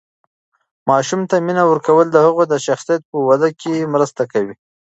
[0.89, 4.55] ماشوم ته مینه ورکول د هغه د شخصیت په وده کې مرسته کوي.